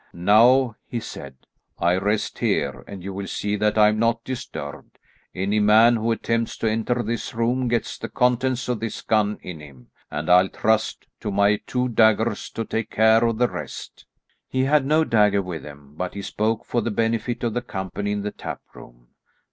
[0.13, 1.35] "Now," he said,
[1.77, 4.97] "I rest here, and you will see that I am not disturbed.
[5.35, 9.59] Any man who attempts to enter this room gets the contents of this gun in
[9.59, 14.07] him, and I'll trust to my two daggers to take care of the rest."
[14.49, 18.11] He had no dagger with him, but he spoke for the benefit of the company
[18.11, 19.09] in the tap room.